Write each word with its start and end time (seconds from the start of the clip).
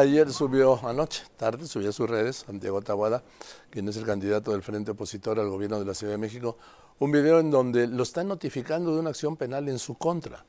Ayer 0.00 0.32
subió, 0.32 0.80
anoche, 0.88 1.24
tarde, 1.36 1.66
subió 1.66 1.90
a 1.90 1.92
sus 1.92 2.08
redes, 2.08 2.44
Santiago 2.46 2.80
Tabuada, 2.80 3.22
quien 3.68 3.86
es 3.86 3.98
el 3.98 4.06
candidato 4.06 4.52
del 4.52 4.62
Frente 4.62 4.92
Opositor 4.92 5.38
al 5.38 5.50
gobierno 5.50 5.78
de 5.78 5.84
la 5.84 5.92
Ciudad 5.92 6.14
de 6.14 6.18
México, 6.18 6.56
un 7.00 7.12
video 7.12 7.38
en 7.38 7.50
donde 7.50 7.86
lo 7.86 8.02
están 8.02 8.26
notificando 8.28 8.94
de 8.94 9.00
una 9.00 9.10
acción 9.10 9.36
penal 9.36 9.68
en 9.68 9.78
su 9.78 9.96
contra. 9.96 10.42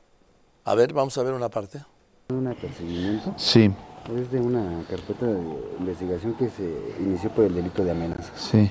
A 0.64 0.74
ver, 0.74 0.94
vamos 0.94 1.18
a 1.18 1.22
ver 1.22 1.34
una 1.34 1.50
parte. 1.50 1.82
¿Un 2.30 2.46
apercibimiento? 2.46 3.34
Sí, 3.36 3.70
Es 4.16 4.30
de 4.32 4.40
una 4.40 4.86
carpeta 4.88 5.26
de 5.26 5.38
investigación 5.80 6.32
que 6.34 6.48
se 6.48 6.72
inició 7.00 7.28
por 7.34 7.44
el 7.44 7.54
delito 7.54 7.84
de 7.84 7.90
amenaza. 7.90 8.32
sí. 8.34 8.70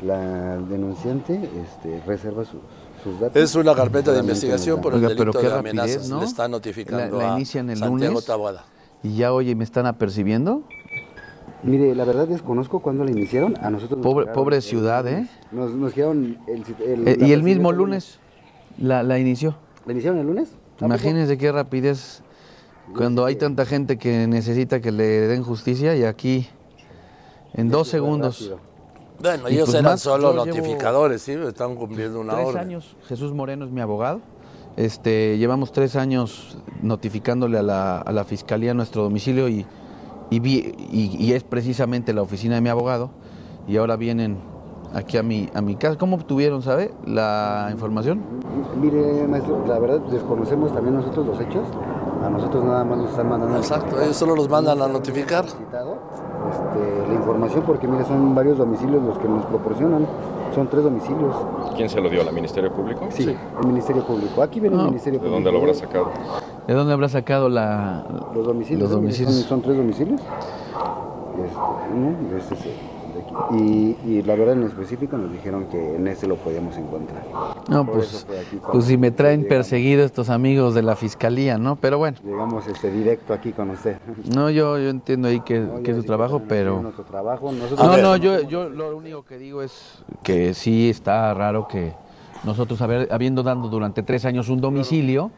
La 0.00 0.56
denunciante 0.56 1.34
este, 1.62 2.02
reserva 2.04 2.44
sus, 2.44 2.60
sus 3.02 3.20
datos. 3.20 3.36
Es 3.40 3.54
una 3.54 3.74
carpeta 3.74 4.12
de 4.12 4.20
investigación 4.20 4.80
por 4.80 4.92
el 4.94 5.04
Oiga, 5.04 5.08
delito 5.14 5.38
de 5.40 5.52
amenazas. 5.52 6.08
¿no? 6.08 6.18
Le 6.20 6.24
está 6.26 6.48
notificando 6.48 7.16
La- 7.18 7.24
la 7.26 7.32
a 7.34 7.36
inician 7.36 7.68
el 7.70 7.78
Santiago 7.78 8.14
lunes. 8.14 8.24
Tabuada. 8.26 8.64
Y 9.04 9.16
ya, 9.16 9.34
oye, 9.34 9.54
¿me 9.54 9.64
están 9.64 9.84
apercibiendo? 9.86 10.62
Mire, 11.62 11.94
la 11.94 12.04
verdad 12.06 12.26
desconozco 12.26 12.80
cuándo 12.80 13.04
la 13.04 13.10
iniciaron. 13.10 13.54
A 13.60 13.68
nosotros 13.70 13.98
nos 13.98 14.02
Pobre, 14.02 14.26
pobre 14.32 14.60
ciudad. 14.62 15.06
¿eh? 15.06 15.28
Nos, 15.52 15.72
nos 15.72 15.96
el, 15.96 16.38
el- 16.48 17.08
Eh, 17.08 17.18
y 17.20 17.32
el 17.32 17.42
mismo 17.42 17.70
lunes 17.70 18.18
la, 18.78 19.02
la 19.02 19.18
inició. 19.18 19.56
¿La 19.84 19.92
iniciaron 19.92 20.18
el 20.20 20.26
lunes? 20.26 20.52
Imagínense 20.80 21.36
qué 21.36 21.52
rapidez 21.52 22.22
cuando 22.96 23.26
hay 23.26 23.36
tanta 23.36 23.66
gente 23.66 23.98
que 23.98 24.26
necesita 24.26 24.80
que 24.80 24.90
le 24.90 25.04
den 25.04 25.42
justicia 25.42 25.94
y 25.94 26.04
aquí 26.04 26.48
en 27.52 27.68
dos 27.68 27.88
segundos. 27.88 28.54
Bueno, 29.20 29.48
ellos 29.48 29.66
pues 29.66 29.74
eran 29.74 29.84
más, 29.92 30.00
solo 30.00 30.32
notificadores, 30.32 31.22
¿sí? 31.22 31.32
Están 31.32 31.76
cumpliendo 31.76 32.20
una 32.20 32.34
Tres 32.34 32.46
orden. 32.46 32.60
años. 32.62 32.96
Jesús 33.06 33.32
Moreno 33.32 33.66
es 33.66 33.70
mi 33.70 33.80
abogado. 33.82 34.20
Este, 34.76 35.38
llevamos 35.38 35.70
tres 35.72 35.94
años 35.96 36.58
notificándole 36.82 37.58
a 37.58 37.62
la, 37.62 37.98
a 37.98 38.12
la 38.12 38.24
fiscalía 38.24 38.74
nuestro 38.74 39.02
domicilio 39.04 39.48
y, 39.48 39.64
y, 40.30 40.40
vi- 40.40 40.74
y- 40.90 41.16
y 41.18 41.32
es 41.32 41.44
precisamente 41.44 42.12
la 42.12 42.22
oficina 42.22 42.56
de 42.56 42.60
mi 42.60 42.68
abogado. 42.70 43.10
Y 43.68 43.76
ahora 43.76 43.96
vienen 43.96 44.36
aquí 44.92 45.16
a 45.16 45.22
mi, 45.22 45.48
a 45.54 45.60
mi 45.62 45.76
casa. 45.76 45.96
¿Cómo 45.96 46.16
obtuvieron, 46.16 46.60
sabe, 46.62 46.92
la 47.06 47.68
información? 47.72 48.20
Mire, 48.80 49.26
maestro, 49.28 49.64
la 49.66 49.78
verdad 49.78 50.00
desconocemos 50.10 50.72
también 50.74 50.96
nosotros 50.96 51.26
los 51.26 51.40
hechos. 51.40 51.62
A 52.24 52.30
nosotros 52.30 52.64
nada 52.64 52.84
más 52.84 52.98
nos 52.98 53.10
están 53.10 53.28
mandando. 53.28 53.56
Exacto, 53.58 54.00
ellos 54.00 54.16
solo 54.16 54.34
los 54.34 54.48
mandan 54.48 54.80
a 54.82 54.88
notificar. 54.88 55.44
este, 55.44 57.08
la 57.08 57.14
información 57.14 57.62
porque 57.66 57.86
mire 57.86 58.04
son 58.04 58.34
varios 58.34 58.58
domicilios 58.58 59.02
los 59.02 59.18
que 59.18 59.28
nos 59.28 59.44
proporcionan. 59.46 60.06
Son 60.54 60.68
tres 60.68 60.84
domicilios. 60.84 61.34
¿Quién 61.76 61.88
se 61.88 62.00
lo 62.00 62.08
dio? 62.08 62.22
¿La 62.22 62.30
Ministerio 62.30 62.72
Público? 62.72 63.06
Sí, 63.10 63.24
el 63.60 63.66
Ministerio 63.66 64.04
Público. 64.06 64.40
Aquí 64.42 64.60
viene 64.60 64.76
No. 64.76 64.82
el 64.82 64.88
Ministerio 64.90 65.18
¿De 65.18 65.26
Público. 65.26 65.34
dónde 65.36 65.52
lo 65.52 65.58
habrá 65.58 65.74
sacado? 65.74 66.10
¿De 66.66 66.74
dónde 66.74 66.92
habrá 66.92 67.08
sacado 67.08 67.48
la, 67.48 68.04
Los 68.34 68.46
domicilios. 68.46 68.82
Los 68.82 68.90
domicilios. 68.90 69.34
Son, 69.34 69.48
son 69.48 69.62
tres 69.62 69.76
domicilios. 69.76 70.20
Este, 70.20 71.58
uno, 71.94 72.36
este 72.38 72.54
Y, 73.52 73.96
y 74.06 74.22
la 74.22 74.34
verdad 74.34 74.54
en 74.54 74.64
específico 74.64 75.16
nos 75.16 75.32
dijeron 75.32 75.66
que 75.70 75.96
en 75.96 76.06
este 76.08 76.26
lo 76.26 76.36
podíamos 76.36 76.76
encontrar. 76.76 77.22
No, 77.68 77.84
Por 77.84 77.94
pues, 77.96 78.26
aquí 78.46 78.58
pues 78.72 78.84
si 78.86 78.96
me 78.96 79.10
traen 79.10 79.42
llegamos. 79.42 79.56
perseguido 79.58 80.04
estos 80.04 80.30
amigos 80.30 80.74
de 80.74 80.82
la 80.82 80.96
fiscalía, 80.96 81.58
¿no? 81.58 81.76
Pero 81.76 81.98
bueno, 81.98 82.18
Llegamos 82.24 82.66
este, 82.66 82.90
directo 82.90 83.32
aquí 83.32 83.52
con 83.52 83.70
usted. 83.70 83.96
no, 84.34 84.50
yo, 84.50 84.78
yo 84.78 84.88
entiendo 84.90 85.28
ahí 85.28 85.40
que, 85.40 85.60
No, 85.60 85.82
que 85.82 85.90
es 85.92 85.96
su 85.96 86.04
trabajo, 86.04 86.42
pero... 86.48 86.82
Nuestro 86.82 87.04
trabajo. 87.04 87.52
Nosotros 87.52 87.80
A 87.80 87.96
No, 87.96 88.02
no, 88.02 88.16
yo, 88.16 88.42
yo 88.42 88.68
lo 88.68 88.96
único 88.96 89.24
que 89.24 89.38
digo 89.38 89.62
es 89.62 90.02
que 90.22 90.54
sí 90.54 90.90
está 90.90 91.32
raro 91.34 91.68
que 91.68 91.92
nosotros 92.44 92.80
haber, 92.82 93.08
habiendo 93.10 93.42
dado 93.42 93.68
durante 93.68 94.02
tres 94.02 94.24
años 94.24 94.48
un 94.48 94.60
domicilio, 94.60 95.30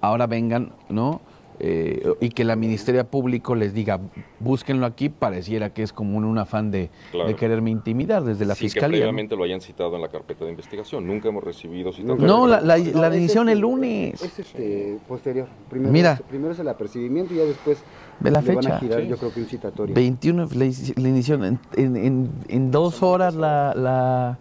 ahora 0.00 0.26
vengan, 0.26 0.72
¿no? 0.88 1.20
Eh, 1.58 2.06
y 2.20 2.28
que 2.28 2.44
la 2.44 2.54
Ministeria 2.54 3.04
Público 3.04 3.54
les 3.54 3.72
diga, 3.72 3.98
búsquenlo 4.40 4.84
aquí, 4.84 5.08
pareciera 5.08 5.70
que 5.72 5.82
es 5.82 5.92
como 5.92 6.18
un, 6.18 6.24
un 6.24 6.36
afán 6.36 6.70
de, 6.70 6.90
Claro. 7.12 7.28
de 7.28 7.34
quererme 7.34 7.70
intimidar 7.70 8.24
desde 8.24 8.44
la 8.44 8.52
que 8.54 8.60
Fiscalía. 8.60 8.98
¿no? 8.98 9.04
previamente 9.04 9.36
lo 9.36 9.44
hayan 9.44 9.62
citado 9.62 9.96
en 9.96 10.02
la 10.02 10.08
carpeta 10.08 10.44
de 10.44 10.50
investigación. 10.50 11.06
Nunca 11.06 11.28
hemos 11.30 11.42
recibido 11.42 11.92
citación. 11.92 12.26
No, 12.26 12.46
la, 12.46 12.60
la, 12.60 12.76
No, 12.76 13.00
la 13.00 13.08
es 13.08 13.16
iniciaron 13.16 13.48
el 13.48 13.54
este- 13.58 13.62
lunes. 13.62 14.22
Es 14.22 14.38
este 14.38 14.98
posterior. 15.08 15.46
Primero, 15.70 15.92
Mira. 15.92 16.12
es, 16.12 16.22
primero 16.22 16.52
es 16.52 16.58
el 16.58 16.68
apercibimiento 16.68 17.32
y 17.32 17.38
ya 17.38 17.44
después 17.44 17.82
Ve 18.20 18.30
la 18.30 18.42
le 18.42 18.46
van 18.54 18.62
fecha. 18.62 18.76
a 18.76 18.80
girar 18.80 19.00
Sí. 19.00 19.08
yo 19.08 19.16
creo 19.16 19.32
que 19.32 19.40
un 19.40 19.46
citatorio. 19.46 19.94
21 19.94 20.48
la, 20.52 20.66
la 20.96 21.08
iniciaron, 21.08 21.44
en, 21.46 21.58
en- 21.76 21.96
en- 21.96 22.30
en 22.48 22.70
dos 22.70 23.02
horas 23.02 23.34
la, 23.34 23.72
la, 23.74 24.38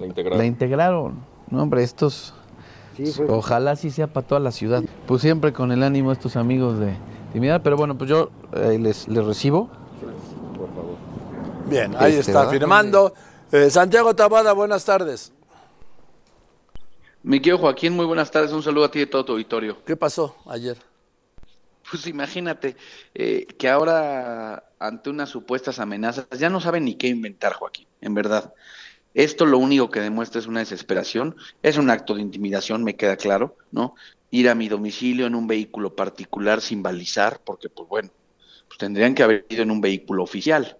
La 0.00 0.06
integral. 0.06 0.38
la 0.38 0.44
integraron. 0.46 1.14
No, 1.50 1.62
hombre, 1.62 1.84
estos... 1.84 2.34
Sí, 2.96 3.06
fue- 3.06 3.26
Ojalá 3.28 3.76
sí 3.76 3.90
sea 3.90 4.06
para 4.06 4.26
toda 4.26 4.40
la 4.40 4.52
ciudad. 4.52 4.82
Pues 5.06 5.22
siempre 5.22 5.52
con 5.52 5.72
el 5.72 5.82
ánimo 5.82 6.10
de 6.10 6.14
estos 6.14 6.36
amigos 6.36 6.78
de 6.78 6.94
intimidar, 7.26 7.62
pero 7.62 7.76
bueno, 7.76 7.96
pues 7.98 8.08
yo 8.10 8.30
eh, 8.54 8.78
les, 8.78 9.08
les 9.08 9.24
recibo. 9.24 9.68
por 10.56 10.68
favor. 10.74 10.96
Bien, 11.68 11.94
ahí 11.98 12.12
Este, 12.14 12.30
está 12.30 12.40
¿verdad? 12.40 12.52
firmando. 12.52 13.14
Eh, 13.52 13.70
Santiago 13.70 14.14
Tabuada, 14.14 14.52
buenas 14.52 14.84
tardes. 14.84 15.32
Mi 17.22 17.40
querido 17.40 17.58
Joaquín, 17.58 17.94
muy 17.94 18.04
buenas 18.06 18.30
tardes. 18.30 18.52
Un 18.52 18.62
saludo 18.62 18.84
a 18.84 18.90
ti 18.90 18.98
y 19.00 19.02
a 19.02 19.10
todo 19.10 19.24
tu 19.24 19.32
auditorio. 19.32 19.78
¿Qué 19.84 19.96
pasó 19.96 20.36
ayer? 20.46 20.76
Pues 21.90 22.06
imagínate 22.06 22.76
eh, 23.14 23.46
que 23.58 23.68
ahora, 23.68 24.64
ante 24.78 25.10
unas 25.10 25.28
supuestas 25.30 25.78
amenazas, 25.78 26.26
ya 26.38 26.48
no 26.50 26.60
saben 26.60 26.84
ni 26.84 26.94
qué 26.96 27.08
inventar, 27.08 27.54
Joaquín, 27.54 27.86
en 28.00 28.14
verdad. 28.14 28.52
Esto 29.14 29.46
lo 29.46 29.58
único 29.58 29.90
que 29.90 30.00
demuestra 30.00 30.40
es 30.40 30.48
una 30.48 30.60
desesperación, 30.60 31.36
es 31.62 31.78
un 31.78 31.88
acto 31.88 32.14
de 32.14 32.20
intimidación, 32.20 32.82
me 32.82 32.96
queda 32.96 33.16
claro, 33.16 33.56
¿no? 33.70 33.94
Ir 34.32 34.48
a 34.48 34.56
mi 34.56 34.68
domicilio 34.68 35.26
en 35.26 35.36
un 35.36 35.46
vehículo 35.46 35.94
particular 35.94 36.60
sin 36.60 36.82
balizar, 36.82 37.40
porque 37.44 37.68
pues 37.68 37.88
bueno, 37.88 38.10
pues 38.66 38.78
tendrían 38.78 39.14
que 39.14 39.22
haber 39.22 39.46
ido 39.48 39.62
en 39.62 39.70
un 39.70 39.80
vehículo 39.80 40.24
oficial 40.24 40.78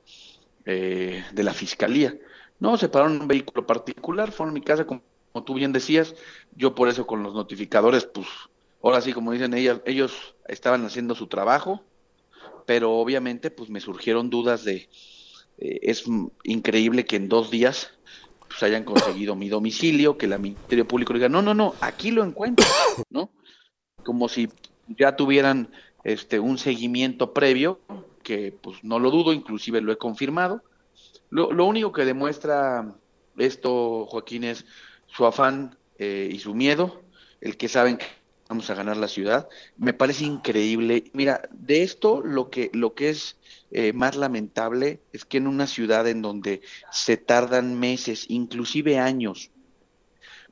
eh, 0.65 1.25
de 1.33 1.43
la 1.45 1.55
fiscalía. 1.55 2.19
No, 2.59 2.77
se 2.77 2.89
pararon 2.89 3.15
en 3.15 3.23
un 3.23 3.29
vehículo 3.29 3.67
particular, 3.67 4.33
fueron 4.33 4.51
a 4.51 4.59
mi 4.59 4.63
casa, 4.63 4.85
como, 4.85 5.03
tú 5.45 5.55
bien 5.55 5.73
decías, 5.73 6.17
yo 6.57 6.75
por 6.75 6.89
eso 6.89 7.07
con 7.07 7.23
los 7.23 7.35
notificadores, 7.35 8.05
pues 8.05 8.27
ahora 8.83 9.01
sí, 9.01 9.13
como 9.13 9.31
dicen 9.31 9.55
ellas, 9.55 9.81
ellos 9.85 10.35
estaban 10.49 10.85
haciendo 10.85 11.15
su 11.15 11.29
trabajo, 11.29 11.85
pero 12.67 12.93
obviamente 12.95 13.53
pues 13.53 13.71
me 13.71 13.81
surgieron 13.81 14.29
dudas 14.29 14.65
de, 14.65 14.89
eh, 15.59 15.81
es 15.83 16.05
increíble 16.43 17.05
que 17.05 17.17
en 17.17 17.29
dos 17.29 17.51
días 17.51 17.93
pues 18.55 18.63
hayan 18.63 18.85
conseguido 18.85 19.35
mi 19.35 19.49
domicilio, 19.49 20.17
que 20.17 20.29
la 20.29 20.39
Ministerio 20.39 20.87
Público 20.87 21.13
diga, 21.13 21.29
no, 21.29 21.43
no, 21.43 21.55
no, 21.55 21.75
aquí 21.81 22.13
lo 22.13 22.23
encuentro, 22.23 22.65
¿no? 23.11 23.31
Como 24.05 24.29
si 24.29 24.49
ya 24.87 25.17
tuvieran 25.17 25.73
este 26.05 26.39
un 26.39 26.57
seguimiento 26.57 27.33
previo, 27.33 27.81
que 28.23 28.53
pues 28.53 28.85
no 28.85 29.01
lo 29.01 29.11
dudo, 29.11 29.33
inclusive 29.33 29.81
lo 29.81 29.91
he 29.91 29.99
confirmado. 29.99 30.63
Lo, 31.31 31.53
lo 31.53 31.67
único 31.67 31.91
que 31.91 32.05
demuestra 32.05 32.95
esto, 33.39 34.07
Joaquín, 34.07 34.45
es 34.45 34.65
su 35.07 35.27
afán 35.27 35.77
eh, 35.99 36.29
y 36.31 36.39
su 36.39 36.55
miedo, 36.55 37.03
el 37.41 37.57
que 37.57 37.69
saben 37.69 37.97
que 37.97 38.07
vamos 38.49 38.69
a 38.71 38.75
ganar 38.75 38.97
la 38.97 39.09
ciudad. 39.09 39.49
Me 39.77 39.93
parece 39.93 40.25
increíble. 40.25 41.11
Mira, 41.13 41.49
de 41.53 41.83
esto 41.83 42.21
lo 42.21 42.51
que, 42.51 42.71
lo 42.73 42.95
que 42.95 43.11
es 43.11 43.37
eh, 43.71 43.93
más 43.93 44.17
lamentable 44.17 45.01
es 45.13 45.25
que 45.25 45.39
en 45.39 45.47
una 45.47 45.67
ciudad 45.67 46.07
en 46.07 46.23
donde 46.23 46.63
se 46.91 47.17
tardan 47.17 47.79
meses, 47.79 48.27
inclusive 48.29 48.99
años, 48.99 49.51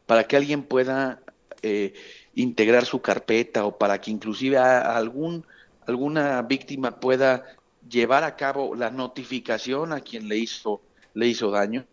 para 0.07 0.25
que 0.25 0.37
alguien 0.37 0.65
pueda 0.65 1.23
eh, 1.63 1.95
integrar 2.35 2.87
su 2.87 3.01
carpeta 3.01 3.65
o 3.65 3.79
para 3.79 4.01
que 4.01 4.11
inclusive 4.11 4.59
a, 4.59 4.97
algún, 4.97 5.47
alguna 5.87 6.43
víctima 6.43 6.99
pueda 6.99 7.45
llevar 7.89 8.25
a 8.25 8.37
cabo 8.37 8.75
la 8.75 8.91
notificación 8.91 9.93
a 9.93 10.01
quien 10.01 10.29
le 10.29 10.39
hizo, 10.39 10.83
le 11.15 11.29
hizo 11.29 11.51
daño, 11.51 11.87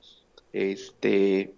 este, 0.54 1.54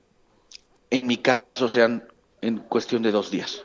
en 0.89 1.07
mi 1.07 1.17
caso 1.17 1.69
sean 1.73 2.03
en 2.41 2.57
cuestión 2.57 3.03
de 3.03 3.11
dos 3.11 3.29
días. 3.29 3.63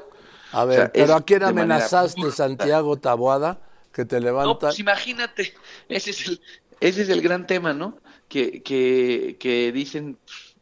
A 0.52 0.64
ver, 0.64 0.76
sea, 0.76 0.92
pero 0.92 1.14
¿a 1.14 1.24
quién 1.24 1.40
manera 1.40 1.62
amenazaste. 1.62 2.30
Santiago 2.30 2.96
Taboada, 2.98 3.60
que 3.92 4.04
te 4.04 4.20
No, 4.20 4.26
levanta? 4.26 4.58
pues 4.58 4.78
imagínate, 4.78 5.54
ese 5.88 6.10
es 6.10 6.28
el, 6.28 6.40
ese 6.80 7.02
es 7.02 7.08
el 7.08 7.20
gran 7.22 7.46
tema, 7.46 7.72
¿no? 7.72 7.98
Que, 8.28 8.62
que, 8.62 9.36
que 9.38 9.72
dicen, 9.72 10.18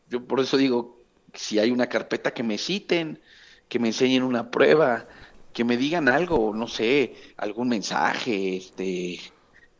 yo 0.08 0.25
por 0.25 0.40
eso 0.40 0.56
digo, 0.56 1.00
si 1.32 1.58
hay 1.58 1.70
una 1.70 1.88
carpeta 1.88 2.32
que 2.32 2.42
me 2.42 2.58
citen, 2.58 3.20
que 3.69 3.78
me 3.78 3.88
enseñen 3.88 4.22
una 4.22 4.50
prueba, 4.50 5.06
que 5.52 5.64
me 5.64 5.76
digan 5.76 6.08
algo, 6.08 6.52
no 6.54 6.69
sé, 6.69 7.14
algún 7.37 7.69
mensaje, 7.69 8.56
este, 8.56 9.20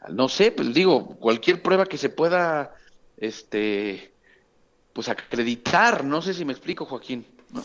no 0.09 0.29
sé, 0.29 0.53
pues 0.53 0.73
digo, 0.73 1.17
cualquier 1.17 1.63
prueba 1.63 1.87
que 1.87 1.99
se 1.99 2.09
pueda, 2.09 2.75
este, 3.17 4.13
pues 4.93 5.09
acreditar, 5.09 6.05
no 6.05 6.23
sé 6.23 6.35
si 6.35 6.45
me 6.45 6.53
explico, 6.53 6.87
Joaquín, 6.87 7.27
¿no? 7.51 7.63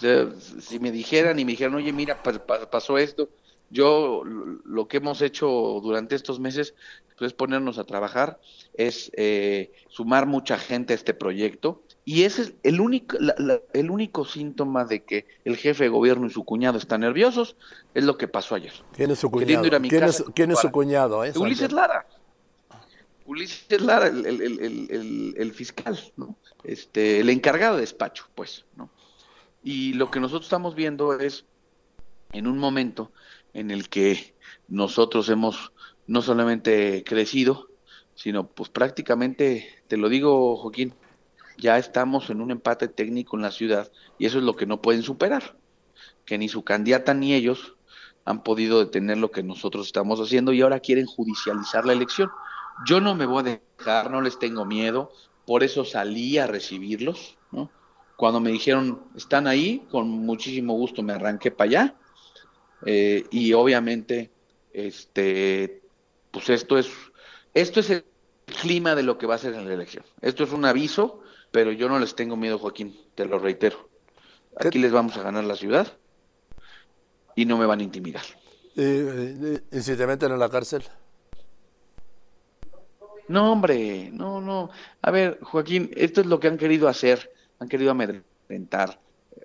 Sea, 0.00 0.28
si 0.60 0.78
me 0.78 0.90
dijeran 0.90 1.38
y 1.38 1.44
me 1.44 1.52
dijeran, 1.52 1.74
oye, 1.74 1.92
mira, 1.92 2.22
pa- 2.22 2.32
pa- 2.46 2.70
pasó 2.70 2.96
esto, 2.98 3.28
yo 3.70 4.22
lo 4.24 4.88
que 4.88 4.96
hemos 4.96 5.20
hecho 5.22 5.46
durante 5.82 6.14
estos 6.16 6.40
meses 6.40 6.74
pues, 7.18 7.32
es 7.32 7.34
ponernos 7.34 7.78
a 7.78 7.84
trabajar, 7.84 8.40
es 8.74 9.10
eh, 9.14 9.72
sumar 9.88 10.26
mucha 10.26 10.58
gente 10.58 10.94
a 10.94 10.96
este 10.96 11.12
proyecto 11.12 11.82
Y 12.06 12.22
ese 12.24 12.42
es 12.42 12.52
el 12.62 12.80
único, 12.80 13.16
el 13.74 13.90
único 13.90 14.24
síntoma 14.24 14.86
de 14.86 15.04
que 15.04 15.26
el 15.44 15.56
jefe 15.56 15.84
de 15.84 15.90
gobierno 15.90 16.26
y 16.26 16.30
su 16.30 16.44
cuñado 16.44 16.78
están 16.78 17.02
nerviosos, 17.02 17.56
es 17.94 18.04
lo 18.04 18.16
que 18.16 18.26
pasó 18.26 18.54
ayer. 18.54 18.72
¿Quién 18.96 19.10
es 19.10 19.18
su 19.18 19.30
cuñado? 19.30 19.62
¿Quién, 19.82 20.04
es, 20.04 20.24
¿Quién, 20.34 20.50
es, 20.50 20.58
su 20.58 20.70
cuñado? 20.70 21.24
Eh, 21.24 21.32
Ulises 21.36 21.70
Lara. 21.72 22.06
Ulises 23.26 23.80
Lara, 23.80 24.08
el, 24.08 24.26
el, 24.26 25.34
el, 25.36 25.52
fiscal, 25.52 26.00
¿no? 26.16 26.36
Este, 26.64 27.20
el 27.20 27.28
encargado 27.28 27.76
de 27.76 27.82
despacho, 27.82 28.24
pues, 28.34 28.64
¿no? 28.76 28.88
Y 29.62 29.92
lo 29.94 30.10
que 30.10 30.20
nosotros 30.20 30.46
estamos 30.46 30.74
viendo 30.74 31.18
es 31.18 31.44
en 32.32 32.46
un 32.46 32.58
momento 32.58 33.12
en 33.52 33.70
el 33.70 33.88
que 33.88 34.34
nosotros 34.68 35.28
hemos 35.28 35.72
no 36.06 36.22
solamente 36.22 37.04
crecido, 37.04 37.68
sino 38.14 38.46
pues 38.46 38.70
prácticamente, 38.70 39.82
te 39.88 39.96
lo 39.96 40.08
digo 40.08 40.56
Joaquín, 40.56 40.94
ya 41.58 41.78
estamos 41.78 42.30
en 42.30 42.40
un 42.40 42.50
empate 42.50 42.88
técnico 42.88 43.36
en 43.36 43.42
la 43.42 43.50
ciudad 43.50 43.90
y 44.18 44.26
eso 44.26 44.38
es 44.38 44.44
lo 44.44 44.56
que 44.56 44.66
no 44.66 44.80
pueden 44.80 45.02
superar, 45.02 45.56
que 46.24 46.38
ni 46.38 46.48
su 46.48 46.64
candidata 46.64 47.14
ni 47.14 47.34
ellos 47.34 47.76
han 48.24 48.42
podido 48.42 48.78
detener 48.80 49.18
lo 49.18 49.30
que 49.30 49.42
nosotros 49.42 49.86
estamos 49.86 50.20
haciendo 50.20 50.52
y 50.52 50.62
ahora 50.62 50.80
quieren 50.80 51.06
judicializar 51.06 51.84
la 51.84 51.92
elección. 51.92 52.30
Yo 52.86 53.00
no 53.00 53.14
me 53.14 53.26
voy 53.26 53.40
a 53.40 53.60
dejar, 53.78 54.10
no 54.10 54.22
les 54.22 54.38
tengo 54.38 54.64
miedo, 54.64 55.12
por 55.46 55.62
eso 55.62 55.84
salí 55.84 56.38
a 56.38 56.46
recibirlos, 56.46 57.36
¿no? 57.50 57.70
Cuando 58.20 58.38
me 58.38 58.50
dijeron, 58.50 59.02
están 59.16 59.46
ahí, 59.46 59.86
con 59.90 60.10
muchísimo 60.10 60.74
gusto 60.74 61.02
me 61.02 61.14
arranqué 61.14 61.50
para 61.50 61.70
allá 61.70 61.94
eh, 62.84 63.24
y 63.30 63.54
obviamente, 63.54 64.30
este, 64.74 65.80
pues 66.30 66.50
esto 66.50 66.76
es, 66.76 66.90
esto 67.54 67.80
es 67.80 67.88
el 67.88 68.04
clima 68.44 68.94
de 68.94 69.04
lo 69.04 69.16
que 69.16 69.24
va 69.24 69.36
a 69.36 69.38
ser 69.38 69.54
en 69.54 69.66
la 69.66 69.72
elección. 69.72 70.04
Esto 70.20 70.44
es 70.44 70.52
un 70.52 70.66
aviso, 70.66 71.22
pero 71.50 71.72
yo 71.72 71.88
no 71.88 71.98
les 71.98 72.14
tengo 72.14 72.36
miedo, 72.36 72.58
Joaquín, 72.58 72.94
te 73.14 73.24
lo 73.24 73.38
reitero. 73.38 73.88
Aquí 74.54 74.78
les 74.78 74.92
vamos 74.92 75.16
a 75.16 75.22
ganar 75.22 75.44
la 75.44 75.56
ciudad 75.56 75.90
y 77.34 77.46
no 77.46 77.56
me 77.56 77.64
van 77.64 77.80
a 77.80 77.84
intimidar. 77.84 78.24
¿Y, 78.76 79.80
si 79.80 79.96
te 79.96 80.06
meten 80.06 80.30
en 80.32 80.38
la 80.38 80.50
cárcel? 80.50 80.84
No, 83.28 83.50
hombre, 83.50 84.10
no, 84.12 84.42
no. 84.42 84.68
A 85.00 85.10
ver, 85.10 85.38
Joaquín, 85.40 85.90
esto 85.96 86.20
es 86.20 86.26
lo 86.26 86.38
que 86.38 86.48
han 86.48 86.58
querido 86.58 86.86
hacer, 86.86 87.32
han 87.60 87.68
querido 87.68 87.92
amedrentar. 87.92 88.98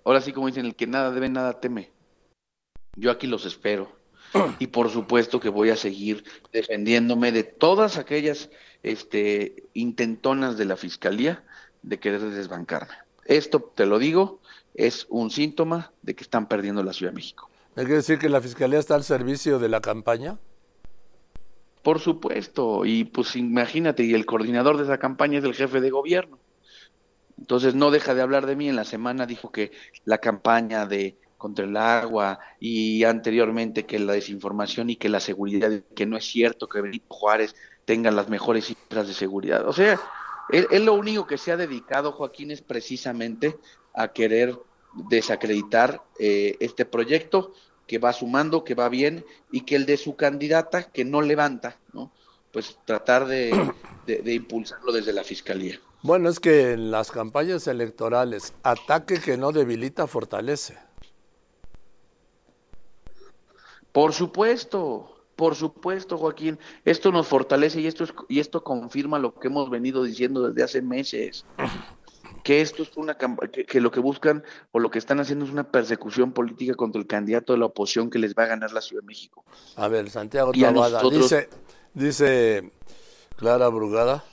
Ahora 0.03 0.21
sí, 0.21 0.31
como 0.31 0.47
dicen, 0.47 0.65
el 0.65 0.75
que 0.75 0.87
nada 0.87 1.11
debe, 1.11 1.29
nada 1.29 1.59
teme. 1.59 1.91
Yo 2.95 3.11
aquí 3.11 3.27
los 3.27 3.45
espero. 3.45 3.91
Y 4.59 4.67
por 4.67 4.89
supuesto 4.89 5.39
que 5.39 5.49
voy 5.49 5.69
a 5.69 5.75
seguir 5.75 6.23
defendiéndome 6.51 7.31
de 7.31 7.43
todas 7.43 7.97
aquellas 7.97 8.49
este, 8.83 9.63
intentonas 9.73 10.57
de 10.57 10.65
la 10.65 10.77
fiscalía 10.77 11.43
de 11.83 11.99
querer 11.99 12.21
desbancarme. 12.21 12.95
Esto, 13.25 13.59
te 13.75 13.85
lo 13.85 13.99
digo, 13.99 14.39
es 14.73 15.05
un 15.09 15.29
síntoma 15.29 15.91
de 16.01 16.15
que 16.15 16.23
están 16.23 16.47
perdiendo 16.47 16.83
la 16.83 16.93
Ciudad 16.93 17.11
de 17.11 17.17
México. 17.17 17.49
¿Me 17.75 17.83
quiere 17.83 17.97
decir 17.97 18.17
que 18.17 18.29
la 18.29 18.41
fiscalía 18.41 18.79
está 18.79 18.95
al 18.95 19.03
servicio 19.03 19.59
de 19.59 19.69
la 19.69 19.81
campaña? 19.81 20.37
Por 21.83 21.99
supuesto, 21.99 22.85
y 22.85 23.03
pues 23.03 23.35
imagínate, 23.35 24.03
y 24.03 24.13
el 24.13 24.25
coordinador 24.25 24.77
de 24.77 24.83
esa 24.83 24.97
campaña 24.97 25.39
es 25.39 25.43
el 25.43 25.53
jefe 25.53 25.81
de 25.81 25.89
gobierno. 25.91 26.39
Entonces 27.37 27.75
no 27.75 27.91
deja 27.91 28.13
de 28.13 28.21
hablar 28.21 28.45
de 28.45 28.55
mí. 28.55 28.69
En 28.69 28.75
la 28.75 28.85
semana 28.85 29.25
dijo 29.25 29.51
que 29.51 29.71
la 30.05 30.19
campaña 30.19 30.85
de 30.85 31.17
contra 31.37 31.65
el 31.65 31.77
agua 31.77 32.39
y 32.59 33.03
anteriormente 33.03 33.85
que 33.85 33.99
la 33.99 34.13
desinformación 34.13 34.89
y 34.89 34.95
que 34.95 35.09
la 35.09 35.19
seguridad, 35.19 35.69
que 35.95 36.05
no 36.05 36.17
es 36.17 36.25
cierto 36.25 36.67
que 36.67 36.81
Benito 36.81 37.05
Juárez 37.09 37.55
tenga 37.85 38.09
las 38.09 38.29
mejores 38.29 38.65
cifras 38.65 39.07
de 39.07 39.13
seguridad. 39.13 39.67
O 39.67 39.73
sea, 39.73 39.99
él, 40.49 40.85
lo 40.85 40.93
único 40.93 41.27
que 41.27 41.37
se 41.37 41.51
ha 41.51 41.57
dedicado, 41.57 42.13
Joaquín, 42.13 42.51
es 42.51 42.61
precisamente 42.61 43.57
a 43.93 44.07
querer 44.07 44.57
desacreditar 45.09 46.01
eh, 46.19 46.55
este 46.59 46.85
proyecto 46.85 47.53
que 47.85 47.99
va 47.99 48.13
sumando, 48.13 48.63
que 48.63 48.73
va 48.73 48.89
bien 48.89 49.25
y 49.51 49.61
que 49.61 49.75
el 49.75 49.85
de 49.85 49.97
su 49.97 50.15
candidata, 50.15 50.89
que 50.91 51.05
no 51.05 51.21
levanta, 51.21 51.77
¿no? 51.93 52.11
Pues 52.51 52.79
tratar 52.85 53.27
de 53.27 53.51
impulsarlo 54.33 54.91
desde 54.93 55.13
la 55.13 55.23
fiscalía. 55.23 55.79
Bueno, 56.05 56.29
es 56.29 56.39
que 56.39 56.73
en 56.73 56.91
las 56.91 57.09
campañas 57.09 57.65
electorales, 57.67 58.53
ataque 58.61 59.19
que 59.19 59.37
no 59.37 59.51
debilita, 59.51 60.05
fortalece. 60.05 60.77
Por 63.91 64.13
supuesto, 64.13 65.17
por 65.35 65.55
supuesto, 65.55 66.19
Joaquín. 66.19 66.59
Esto 66.83 67.11
nos 67.11 67.27
fortalece 67.27 67.81
y 67.81 67.87
esto, 67.87 68.03
es, 68.03 68.13
y 68.29 68.39
esto 68.39 68.63
confirma 68.63 69.17
lo 69.17 69.33
que 69.33 69.47
hemos 69.47 69.67
venido 69.71 70.03
diciendo 70.03 70.47
desde 70.47 70.61
hace 70.61 70.81
meses. 70.83 71.43
Que 72.43 72.61
esto 72.61 72.83
es 72.83 72.95
una 72.97 73.17
que, 73.17 73.65
que 73.65 73.81
lo 73.81 73.89
que 73.89 73.99
buscan 73.99 74.43
o 74.73 74.77
lo 74.77 74.91
que 74.91 74.99
están 74.99 75.19
haciendo 75.19 75.45
es 75.45 75.51
una 75.51 75.63
persecución 75.63 76.33
política 76.33 76.75
contra 76.75 77.01
el 77.01 77.07
candidato 77.07 77.53
de 77.53 77.57
la 77.57 77.65
oposición 77.65 78.11
que 78.11 78.19
les 78.19 78.35
va 78.35 78.43
a 78.43 78.47
ganar 78.47 78.71
la 78.73 78.81
Ciudad 78.81 79.01
de 79.01 79.07
México. 79.07 79.43
A 79.75 79.87
ver, 79.87 80.11
Santiago 80.11 80.51
Tabada, 80.51 81.01
dice, 81.09 81.49
dice 81.95 82.71
Clara 83.37 83.69
Brugada 83.69 84.23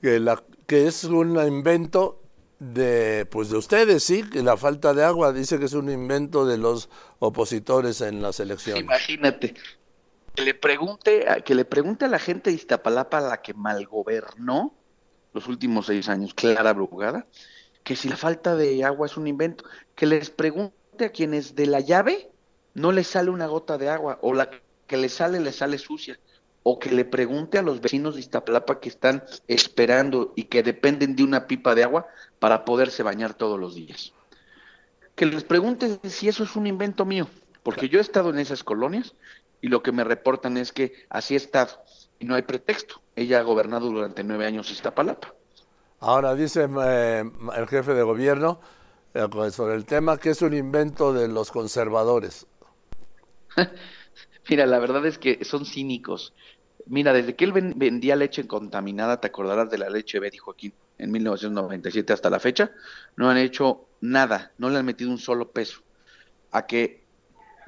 que, 0.00 0.18
la, 0.18 0.42
que 0.70 0.86
es 0.86 1.02
un 1.02 1.36
invento 1.44 2.22
de 2.60 3.26
pues 3.28 3.50
de 3.50 3.56
ustedes 3.56 4.04
sí 4.04 4.22
que 4.30 4.40
la 4.40 4.56
falta 4.56 4.94
de 4.94 5.02
agua 5.02 5.32
dice 5.32 5.58
que 5.58 5.64
es 5.64 5.72
un 5.72 5.90
invento 5.90 6.46
de 6.46 6.58
los 6.58 6.88
opositores 7.18 8.00
en 8.02 8.22
las 8.22 8.38
elecciones. 8.38 8.84
Imagínate 8.84 9.54
que 10.32 10.42
le 10.42 10.54
pregunte 10.54 11.26
que 11.44 11.56
le 11.56 11.64
pregunte 11.64 12.04
a 12.04 12.08
la 12.08 12.20
gente 12.20 12.50
de 12.50 12.54
Iztapalapa 12.54 13.18
a 13.18 13.20
la 13.20 13.42
que 13.42 13.52
malgobernó 13.52 14.72
los 15.32 15.48
últimos 15.48 15.86
seis 15.86 16.08
años 16.08 16.34
Clara 16.34 16.72
Brugada 16.72 17.26
que 17.82 17.96
si 17.96 18.08
la 18.08 18.16
falta 18.16 18.54
de 18.54 18.84
agua 18.84 19.08
es 19.08 19.16
un 19.16 19.26
invento 19.26 19.64
que 19.96 20.06
les 20.06 20.30
pregunte 20.30 21.04
a 21.04 21.10
quienes 21.10 21.56
de 21.56 21.66
la 21.66 21.80
llave 21.80 22.30
no 22.74 22.92
les 22.92 23.08
sale 23.08 23.30
una 23.30 23.48
gota 23.48 23.76
de 23.76 23.88
agua 23.88 24.20
o 24.22 24.34
la 24.34 24.48
que 24.86 24.96
le 24.96 25.08
sale 25.08 25.40
le 25.40 25.50
sale 25.50 25.78
sucia 25.78 26.20
o 26.62 26.78
que 26.78 26.90
le 26.90 27.04
pregunte 27.04 27.58
a 27.58 27.62
los 27.62 27.80
vecinos 27.80 28.14
de 28.14 28.20
Iztapalapa 28.20 28.80
que 28.80 28.88
están 28.88 29.24
esperando 29.48 30.32
y 30.36 30.44
que 30.44 30.62
dependen 30.62 31.16
de 31.16 31.24
una 31.24 31.46
pipa 31.46 31.74
de 31.74 31.84
agua 31.84 32.06
para 32.38 32.64
poderse 32.64 33.02
bañar 33.02 33.34
todos 33.34 33.58
los 33.58 33.74
días. 33.74 34.12
Que 35.14 35.26
les 35.26 35.44
pregunte 35.44 35.98
si 36.08 36.28
eso 36.28 36.44
es 36.44 36.56
un 36.56 36.66
invento 36.66 37.04
mío, 37.04 37.28
porque 37.62 37.88
yo 37.88 37.98
he 37.98 38.02
estado 38.02 38.30
en 38.30 38.38
esas 38.38 38.62
colonias 38.64 39.14
y 39.60 39.68
lo 39.68 39.82
que 39.82 39.92
me 39.92 40.04
reportan 40.04 40.56
es 40.56 40.72
que 40.72 40.92
así 41.08 41.34
he 41.34 41.36
estado 41.36 41.82
y 42.18 42.24
no 42.24 42.34
hay 42.34 42.42
pretexto. 42.42 43.00
Ella 43.16 43.40
ha 43.40 43.42
gobernado 43.42 43.90
durante 43.90 44.22
nueve 44.24 44.46
años 44.46 44.70
Iztapalapa. 44.70 45.34
Ahora 46.00 46.34
dice 46.34 46.66
eh, 46.84 47.30
el 47.56 47.68
jefe 47.68 47.92
de 47.92 48.02
gobierno 48.02 48.60
eh, 49.12 49.26
sobre 49.50 49.74
el 49.74 49.84
tema 49.84 50.18
que 50.18 50.30
es 50.30 50.40
un 50.42 50.54
invento 50.54 51.12
de 51.12 51.28
los 51.28 51.50
conservadores. 51.50 52.46
Mira, 54.50 54.66
la 54.66 54.80
verdad 54.80 55.06
es 55.06 55.16
que 55.16 55.44
son 55.44 55.64
cínicos. 55.64 56.34
Mira, 56.86 57.12
desde 57.12 57.36
que 57.36 57.44
él 57.44 57.52
vendía 57.52 58.16
leche 58.16 58.48
contaminada, 58.48 59.20
te 59.20 59.28
acordarás 59.28 59.70
de 59.70 59.78
la 59.78 59.88
leche 59.88 60.18
Betty 60.18 60.38
Joaquín, 60.38 60.74
en 60.98 61.12
1997 61.12 62.12
hasta 62.12 62.30
la 62.30 62.40
fecha, 62.40 62.72
no 63.14 63.30
han 63.30 63.36
hecho 63.36 63.86
nada, 64.00 64.50
no 64.58 64.68
le 64.68 64.78
han 64.78 64.86
metido 64.86 65.08
un 65.08 65.18
solo 65.18 65.52
peso 65.52 65.82
a 66.50 66.66
que 66.66 67.04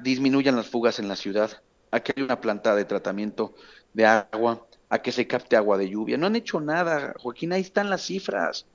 disminuyan 0.01 0.57
las 0.57 0.67
fugas 0.67 0.99
en 0.99 1.07
la 1.07 1.15
ciudad, 1.15 1.51
a 1.91 2.01
que 2.01 2.11
haya 2.11 2.25
una 2.25 2.41
planta 2.41 2.75
de 2.75 2.83
tratamiento 2.83 3.55
de 3.93 4.05
agua, 4.05 4.67
a 4.89 5.01
que 5.01 5.13
se 5.13 5.25
capte 5.25 5.55
agua 5.55 5.77
de 5.77 5.89
lluvia. 5.89 6.17
No 6.17 6.25
han 6.25 6.35
hecho 6.35 6.59
nada, 6.59 7.13
Joaquín, 7.17 7.53
ahí 7.53 7.61
están 7.61 7.89
las 7.89 8.01
cifras. 8.01 8.65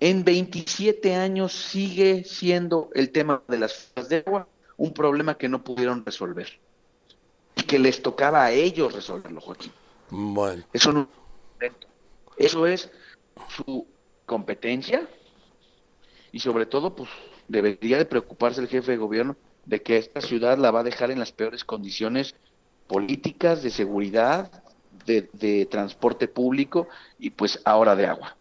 En 0.00 0.24
27 0.24 1.14
años 1.14 1.52
sigue 1.52 2.24
siendo 2.24 2.88
el 2.94 3.10
tema 3.10 3.42
de 3.46 3.58
las 3.58 3.74
fugas 3.74 4.08
de 4.08 4.24
agua 4.26 4.48
un 4.78 4.94
problema 4.94 5.36
que 5.36 5.50
no 5.50 5.62
pudieron 5.62 6.02
resolver 6.02 6.48
que 7.66 7.78
les 7.78 8.02
tocaba 8.02 8.44
a 8.44 8.52
ellos 8.52 8.92
resolverlo, 8.92 9.40
Joaquín. 9.40 9.72
Bueno. 10.10 10.62
Eso 10.72 10.92
no 10.92 11.08
eso 12.36 12.66
es 12.66 12.90
su 13.48 13.86
competencia 14.26 15.08
y 16.32 16.40
sobre 16.40 16.66
todo 16.66 16.94
pues 16.94 17.08
debería 17.48 17.98
de 17.98 18.04
preocuparse 18.04 18.60
el 18.60 18.68
jefe 18.68 18.92
de 18.92 18.98
gobierno 18.98 19.36
de 19.64 19.82
que 19.82 19.96
esta 19.96 20.20
ciudad 20.20 20.58
la 20.58 20.70
va 20.70 20.80
a 20.80 20.84
dejar 20.84 21.10
en 21.10 21.18
las 21.18 21.32
peores 21.32 21.64
condiciones 21.64 22.34
políticas, 22.86 23.62
de 23.62 23.70
seguridad, 23.70 24.62
de, 25.06 25.28
de 25.32 25.66
transporte 25.66 26.28
público 26.28 26.88
y 27.18 27.30
pues 27.30 27.60
ahora 27.64 27.96
de 27.96 28.06
agua. 28.06 28.36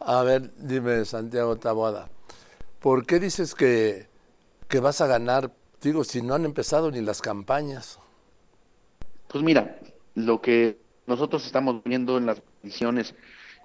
A 0.00 0.22
ver, 0.22 0.54
dime 0.56 1.04
Santiago 1.04 1.56
Taboada, 1.56 2.08
¿por 2.80 3.06
qué 3.06 3.18
dices 3.18 3.54
que, 3.54 4.08
que 4.68 4.80
vas 4.80 5.00
a 5.00 5.06
ganar? 5.06 5.52
Digo, 5.82 6.04
si 6.04 6.22
no 6.22 6.34
han 6.34 6.44
empezado 6.44 6.90
ni 6.90 7.00
las 7.00 7.20
campañas. 7.20 7.98
Pues 9.28 9.42
mira, 9.42 9.78
lo 10.14 10.40
que 10.40 10.78
nosotros 11.06 11.44
estamos 11.46 11.82
viendo 11.84 12.18
en 12.18 12.26
las 12.26 12.42
visiones 12.62 13.14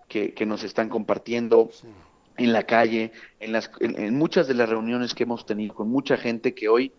que, 0.08 0.46
nos 0.46 0.63
están 0.63 0.89
compartiendo 0.89 1.70
en 2.38 2.51
la 2.51 2.63
calle, 2.63 3.13
en, 3.39 3.53
las, 3.53 3.72
en, 3.80 4.18
muchas 4.18 4.48
de 4.48 4.53
las 4.53 4.68
reuniones 4.68 5.13
que 5.13 5.24
hemos 5.24 5.46
tenido 5.46 5.74
con 5.74 5.89
mucha 5.89 6.18
gente 6.18 6.53
que 6.53 6.68
hoy, 6.68 6.91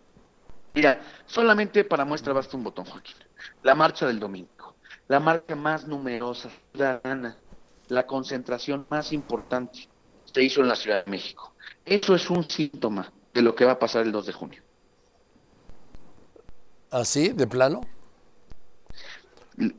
mira, 0.73 1.01
solamente 1.27 1.83
para 1.83 2.05
muestra 2.05 2.33
basta 2.33 2.57
un 2.57 2.63
botón, 2.63 2.85
Joaquín. 2.85 3.15
La 3.61 3.75
marcha 3.75 4.07
del 4.07 4.19
domingo, 4.19 4.75
la 5.07 5.19
marcha 5.19 5.55
más 5.55 5.87
numerosa, 5.87 6.49
ciudadana, 6.71 7.37
la 7.89 8.07
concentración 8.07 8.87
más 8.89 9.13
importante 9.13 9.87
se 10.25 10.43
hizo 10.43 10.61
en 10.61 10.67
la 10.69 10.75
Ciudad 10.75 11.05
de 11.05 11.11
México. 11.11 11.53
Eso 11.85 12.15
es 12.15 12.29
un 12.29 12.49
síntoma 12.49 13.11
de 13.33 13.41
lo 13.41 13.53
que 13.53 13.65
va 13.65 13.73
a 13.73 13.79
pasar 13.79 14.03
el 14.03 14.11
2 14.11 14.25
de 14.25 14.33
junio. 14.33 14.63
¿Así, 16.89 17.29
de 17.29 17.47
plano? 17.47 17.81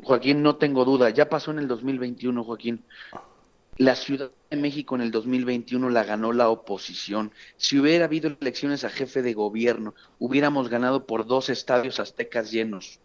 Joaquín, 0.02 0.42
no 0.42 0.56
tengo 0.56 0.84
duda, 0.84 1.10
ya 1.10 1.28
pasó 1.28 1.50
en 1.50 1.58
el 1.58 1.68
2021, 1.68 2.44
Joaquín. 2.44 2.84
La 3.76 3.96
Ciudad 3.96 4.30
de 4.50 4.56
México 4.56 4.94
en 4.94 5.00
el 5.00 5.10
2021 5.10 5.90
la 5.90 6.04
ganó 6.04 6.32
la 6.32 6.48
oposición. 6.48 7.32
Si 7.56 7.78
hubiera 7.78 8.04
habido 8.04 8.30
elecciones 8.40 8.84
a 8.84 8.88
jefe 8.88 9.20
de 9.22 9.34
gobierno, 9.34 9.94
hubiéramos 10.20 10.68
ganado 10.68 11.06
por 11.06 11.26
dos 11.26 11.48
estadios 11.48 11.98
aztecas 11.98 12.52
llenos. 12.52 13.00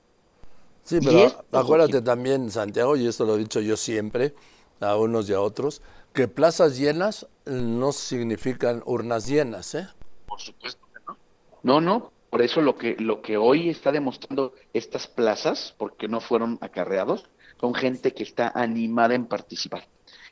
Sí, 0.83 0.99
pero 1.03 1.43
acuérdate 1.51 2.01
también, 2.01 2.51
Santiago, 2.51 2.95
y 2.95 3.07
esto 3.07 3.25
lo 3.25 3.35
he 3.35 3.39
dicho 3.39 3.61
yo 3.61 3.77
siempre, 3.77 4.35
a 4.79 4.95
unos 4.95 5.29
y 5.29 5.33
a 5.33 5.41
otros, 5.41 5.81
que 6.13 6.27
plazas 6.27 6.77
llenas 6.77 7.27
no 7.45 7.91
significan 7.91 8.83
urnas 8.85 9.27
llenas, 9.27 9.73
¿eh? 9.75 9.88
Por 10.27 10.39
supuesto 10.39 10.88
que 10.93 10.99
no. 11.07 11.17
No, 11.63 11.81
no, 11.81 12.11
por 12.29 12.41
eso 12.41 12.62
lo 12.62 12.75
que, 12.75 12.95
lo 13.00 13.21
que 13.21 13.38
hoy 13.38 13.69
está 13.69 13.91
demostrando 13.91 14.53
estas 14.74 15.07
plazas, 15.07 15.74
porque 15.77 16.07
no 16.07 16.21
fueron 16.21 16.57
acarreados, 16.62 17.25
son 17.59 17.74
gente 17.74 18.13
que 18.13 18.24
está 18.24 18.51
animada 18.55 19.15
en 19.15 19.25
participar. 19.25 19.88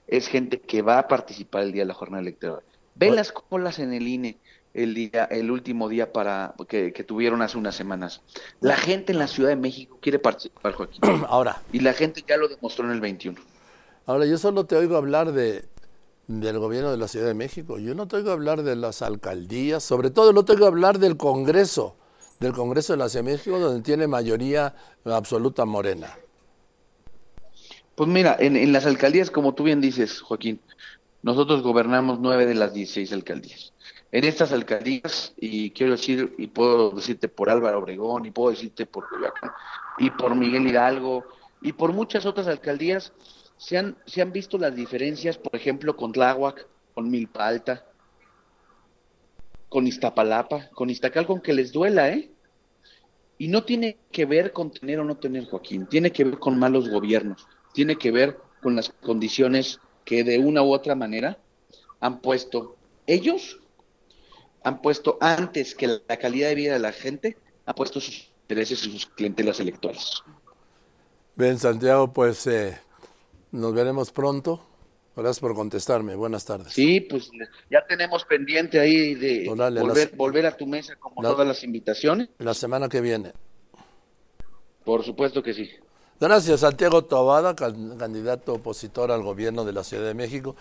Es 0.08 0.28
gente 0.28 0.62
que 0.62 0.82
va 0.82 1.00
a 1.00 1.08
participar 1.08 1.64
el 1.64 1.72
día 1.72 1.82
de 1.84 1.88
la 1.88 1.94
jornada 1.94 2.22
electoral. 2.22 2.62
Ve 2.96 3.12
las 3.12 3.32
colas 3.32 3.80
en 3.80 3.94
el 3.94 4.08
INE 4.08 4.38
el 4.78 4.94
día, 4.94 5.26
el 5.26 5.50
último 5.50 5.90
día 5.90 6.14
para 6.14 6.54
que, 6.68 6.92
tuvieron 7.06 7.42
hace 7.42 7.58
unas 7.58 7.76
semanas. 7.76 8.22
La 8.62 8.78
gente 8.78 9.12
en 9.12 9.20
la 9.20 9.28
Ciudad 9.28 9.50
de 9.50 9.56
México 9.56 9.98
quiere 10.00 10.20
participar, 10.20 10.74
Joaquín. 10.74 11.02
Ahora. 11.28 11.62
Y 11.72 11.80
la 11.80 11.94
gente 11.94 12.24
ya 12.28 12.38
lo 12.38 12.48
demostró 12.48 12.86
en 12.86 12.92
el 12.92 13.02
21. 13.02 13.40
Ahora, 14.06 14.26
yo 14.26 14.38
solo 14.38 14.66
te 14.66 14.76
oigo 14.76 14.96
hablar 14.96 15.32
de 15.32 15.66
del 16.28 16.60
gobierno 16.60 16.92
de 16.92 16.98
la 16.98 17.08
Ciudad 17.08 17.26
de 17.26 17.34
México. 17.34 17.80
Yo 17.80 17.96
no 17.96 18.08
tengo 18.08 18.26
que 18.26 18.32
hablar 18.32 18.64
de 18.64 18.76
las 18.76 19.02
alcaldías, 19.02 19.84
sobre 19.84 20.10
todo 20.10 20.34
no 20.34 20.46
tengo 20.46 20.60
que 20.60 20.66
hablar 20.66 21.00
del 21.00 21.18
Congreso, 21.18 21.96
del 22.40 22.54
Congreso 22.54 22.94
de 22.94 22.98
la 22.98 23.10
Ciudad 23.10 23.26
de 23.26 23.32
México, 23.32 23.60
donde 23.60 23.82
tiene 23.82 24.08
mayoría 24.08 24.76
absoluta 25.06 25.66
morena. 25.66 26.14
Pues 27.96 28.10
mira, 28.10 28.36
en, 28.40 28.72
las 28.72 28.86
alcaldías, 28.86 29.32
como 29.32 29.56
tú 29.56 29.64
bien 29.64 29.82
dices, 29.82 30.22
Joaquín, 30.22 30.60
nosotros 31.24 31.64
gobernamos 31.64 32.20
nueve 32.20 32.46
de 32.46 32.54
las 32.54 32.74
dieciséis 32.74 33.12
alcaldías. 33.12 33.74
En 34.12 34.24
estas 34.24 34.52
alcaldías, 34.52 35.34
y 35.38 35.72
quiero 35.72 35.94
decir, 35.94 36.36
y 36.38 36.48
puedo 36.48 36.92
decirte 36.92 37.28
por 37.28 37.50
Álvaro 37.50 37.80
Obregón, 37.80 38.26
y 38.26 38.32
puedo 38.32 38.52
decirte 38.52 38.86
por 38.86 39.06
y 39.98 40.12
por 40.12 40.36
Miguel 40.36 40.68
Hidalgo, 40.68 41.26
y 41.62 41.74
por 41.74 41.92
muchas 41.92 42.26
otras 42.26 42.48
alcaldías, 42.48 43.14
se 43.58 43.78
han, 43.78 43.98
se 44.06 44.22
han 44.22 44.32
visto 44.32 44.58
las 44.58 44.76
diferencias, 44.76 45.38
por 45.38 45.56
ejemplo, 45.56 45.96
con 45.96 46.12
Tláhuac, 46.12 46.68
con 46.94 47.10
Milpa 47.10 47.48
Alta, 47.48 47.86
con 49.70 49.88
Iztapalapa, 49.88 50.70
con 50.70 50.90
Iztacal, 50.90 51.26
con 51.26 51.42
que 51.42 51.54
les 51.54 51.72
duela, 51.72 52.10
¿eh? 52.10 52.32
Y 53.38 53.50
no 53.50 53.64
tiene 53.64 53.98
que 54.12 54.26
ver 54.26 54.54
con 54.54 54.72
tener 54.72 55.00
o 55.00 55.04
no 55.04 55.18
tener 55.18 55.46
Joaquín, 55.46 55.88
tiene 55.88 56.12
que 56.12 56.24
ver 56.24 56.40
con 56.40 56.58
malos 56.58 56.90
gobiernos, 56.90 57.46
tiene 57.74 57.96
que 57.98 58.12
ver 58.12 58.38
con 58.62 58.76
las 58.76 58.90
condiciones 58.90 59.80
que 60.06 60.24
de 60.24 60.40
una 60.40 60.64
u 60.64 60.72
otra 60.72 60.96
manera 60.96 61.38
han 62.00 62.22
puesto 62.22 62.78
ellos, 63.06 63.60
han 64.64 64.82
puesto 64.82 65.18
antes 65.22 65.76
que 65.76 65.88
la 65.88 66.18
calidad 66.18 66.50
de 66.50 66.56
vida 66.56 66.74
de 66.74 66.80
la 66.80 66.92
gente, 66.92 67.38
han 67.66 67.76
puesto 67.76 68.00
sus 68.00 68.32
intereses 68.44 68.86
y 68.86 68.92
sus 68.92 69.06
clientelas 69.06 69.60
electorales. 69.60 70.24
Bien, 71.36 71.60
Santiago, 71.60 72.12
pues 72.12 72.48
eh, 72.48 72.80
nos 73.52 73.74
veremos 73.74 74.12
pronto. 74.12 74.66
Gracias 75.16 75.40
por 75.40 75.56
contestarme. 75.56 76.16
Buenas 76.16 76.46
tardes. 76.46 76.74
Sí, 76.74 77.02
pues 77.02 77.32
ya 77.72 77.84
tenemos 77.88 78.24
pendiente 78.26 78.80
ahí 78.80 79.16
de 79.16 79.50
volver, 80.16 80.46
a 80.46 80.56
tu 80.56 80.68
mesa 80.68 80.96
como 80.96 81.24
todas 81.24 81.48
las 81.48 81.64
invitaciones. 81.64 82.30
La 82.38 82.54
semana 82.54 82.88
que 82.88 83.02
viene. 83.02 83.34
Por 84.84 85.04
supuesto 85.04 85.42
que 85.42 85.54
sí. 85.56 85.70
Gracias, 86.20 86.62
Santiago 86.62 87.04
Tobada, 87.04 87.56
candidato 87.56 88.56
opositor 88.56 89.12
al 89.12 89.22
gobierno 89.22 89.66
de 89.66 89.74
la 89.74 89.84
Ciudad 89.84 90.06
de 90.06 90.16
México. 90.16 90.56